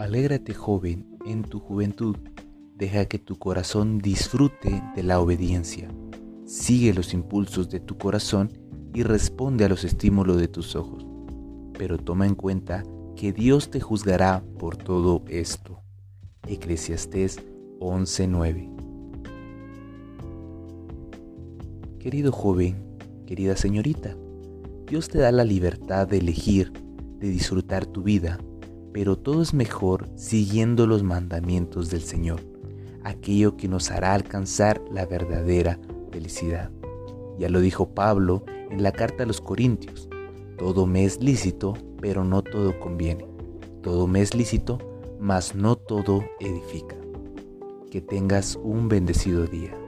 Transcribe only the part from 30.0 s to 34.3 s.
siguiendo los mandamientos del Señor, aquello que nos hará